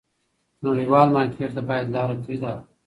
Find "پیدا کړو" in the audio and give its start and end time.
2.27-2.65